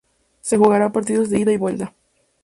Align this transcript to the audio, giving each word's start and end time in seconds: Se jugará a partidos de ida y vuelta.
Se 0.39 0.57
jugará 0.57 0.85
a 0.85 0.91
partidos 0.91 1.29
de 1.29 1.41
ida 1.41 1.51
y 1.51 1.57
vuelta. 1.57 1.93